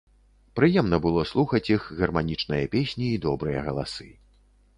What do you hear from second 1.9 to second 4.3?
гарманічныя песні і добрыя галасы.